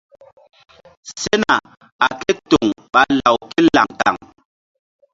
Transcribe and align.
Sena 1.21 1.55
a 2.05 2.07
ké 2.19 2.29
toŋ 2.49 2.67
ɓa 2.91 3.01
law 3.19 3.37
ké 3.49 3.59
laŋ 3.75 3.87
kaŋ. 3.99 4.15